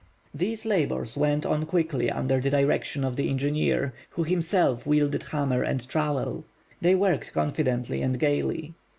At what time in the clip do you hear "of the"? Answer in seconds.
3.03-3.29